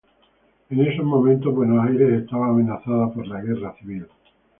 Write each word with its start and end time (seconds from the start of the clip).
En 0.71 0.79
esos 0.81 1.05
momentos 1.05 1.53
Buenos 1.53 1.87
Aires 1.87 2.23
estaba 2.23 2.47
amenazada 2.49 3.13
por 3.13 3.27
la 3.27 3.39
guerra 3.39 3.75
civil. 3.79 4.07